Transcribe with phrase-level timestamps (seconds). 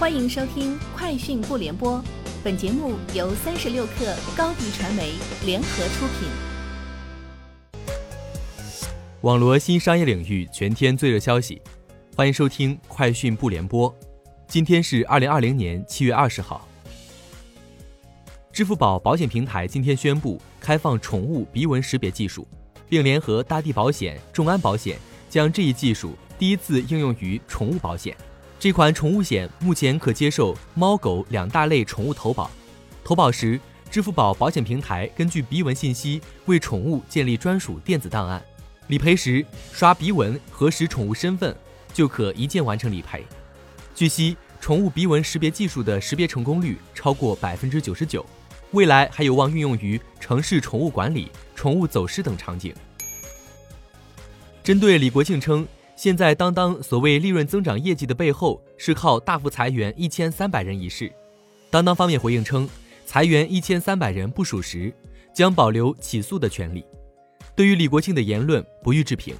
[0.00, 1.98] 欢迎收听《快讯不联播》，
[2.42, 5.12] 本节目由三十六克高低传媒
[5.44, 6.26] 联合出品。
[9.20, 11.60] 网罗新商业领域全天最热消息，
[12.16, 13.92] 欢迎收听《快讯不联播》。
[14.48, 16.66] 今天是二零二零年七月二十号。
[18.50, 22.48] 支付宝保险平台今天宣布开放宠物鼻纹识别技术，
[22.88, 24.96] 并联合大地保险、众安保险，
[25.28, 28.16] 将这一技术第一次应用于宠物保险。
[28.60, 32.50] 这款宠物险目前可接受猫狗两大类宠物投保，
[33.02, 33.58] 投保时，
[33.90, 38.44] 支付宝保险平台根据鼻纹信息为宠物建立专属电子档案，
[38.88, 41.56] 理赔时刷鼻纹核实宠物身份，
[41.94, 43.24] 就可一键完成理赔。
[43.94, 48.26] 据悉，宠物鼻纹识别技术的识别成功率超过百分之九十九，
[48.72, 52.74] 未来还有望运用于城市宠物管理、宠物走失等场景。
[54.62, 55.66] 针对李国庆称。
[56.00, 61.12] 现在当当所谓利润增长业绩的背后是靠大幅裁员一千三百人一事，
[61.68, 62.66] 当当方面回应称，
[63.04, 64.90] 裁员一千三百人不属实，
[65.34, 66.82] 将保留起诉的权利。
[67.54, 69.36] 对于李国庆的言论不予置评。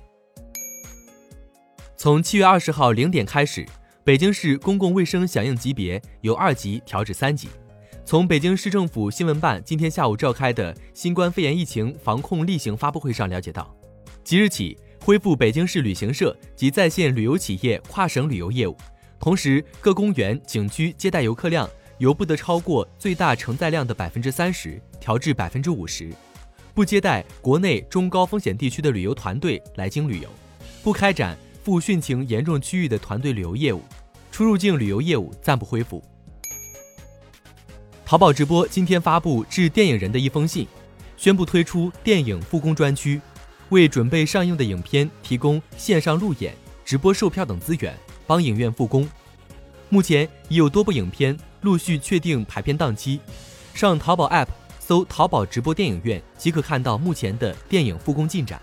[1.97, 3.65] 从七月二十号零点开始，
[4.05, 7.49] 北京市公共卫生响应级别由二级调至三级。
[8.05, 13.75] 从北京市政府新闻办今天下午召开的新冠肺炎疫情防控例行发布会上了解到，
[14.23, 14.77] 即日起。
[15.03, 18.77] 恢复北京市旅行社及在线旅游企业跨省旅游业务，
[19.19, 26.11] 同时各公园景区接待游客量由不得超过最大承载量的百分之三十调至百分之五十，
[26.75, 30.29] 不接待国内中高风险地区的旅游团队来京旅游，
[30.83, 33.83] 不开展赴汛情严重区域的团队旅游业务，
[34.31, 36.05] 出入境旅游业务暂不恢复。
[38.05, 40.69] 淘宝直播今天发布致电影人的一封信，
[41.17, 43.19] 宣布推出电影复工专区。
[43.71, 46.55] 为准备上映的影片提供线上路演、
[46.85, 47.97] 直播售票等资源，
[48.27, 49.09] 帮影院复工。
[49.89, 53.21] 目前已有多部影片陆续确定排片档期，
[53.75, 58.61] 上淘宝 App 搜“淘宝直播电影院”即可看到目前的电影复工进展。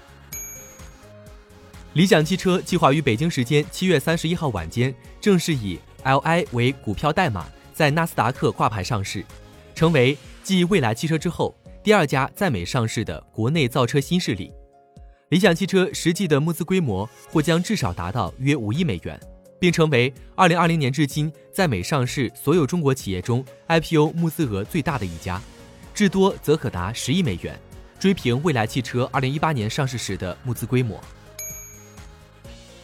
[1.94, 9.26] 理想汽车计划于北京时间七月三十一号晚间正式以 LI 为股票代码在纳斯达克挂牌上市，
[9.74, 14.52] 成为继蔚来汽车之后第二家在美上市的国内造车新势力。
[15.30, 19.20] 理想汽车实际的募资规模或将至少达到约五亿美元，
[19.60, 25.42] 并成为二零二零年至今在美上市所有中国企业中 IPO 募资额最大的一家，
[25.94, 27.60] 至多则可达十亿美元，
[28.00, 30.98] 追平蔚来汽车二零一八年上市时的募资规模。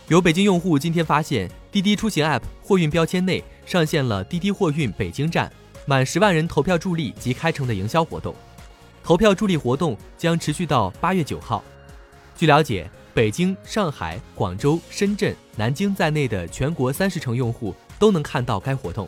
[0.09, 5.49] 有北京用户今天发现，滴滴出行 App 货运标签内上线了滴滴货运北京站
[5.85, 8.35] 满十万人投票助力及开城的营销活动，
[9.01, 11.63] 投票助力活动将持续到八月九号。
[12.43, 19.07] 据了解，北京、上海、广州、深圳、南京在内的全国三十城用户都能看到该活动，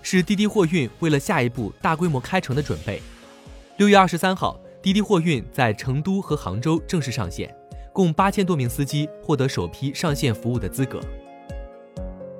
[0.00, 3.02] 是滴滴货运为了下一步大规模开城的准备。
[3.76, 7.54] 六月二十三号，滴滴货运在成都和杭州正式上线，
[7.92, 10.98] 共八千多名司机获得首批上线服务的资格。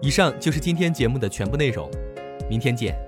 [0.00, 1.86] 以上就是今天节目的全部内容，
[2.48, 2.98] 明天见。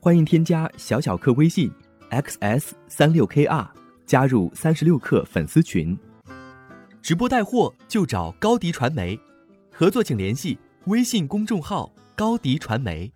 [0.00, 1.70] 欢迎添加小小客微信。
[2.10, 3.66] Xs 三六 kr
[4.06, 5.98] 加入三十六氪粉丝群，
[7.00, 9.18] 直播带货就找高迪传媒，
[9.72, 13.10] 合作请联系微信公众号高迪传媒。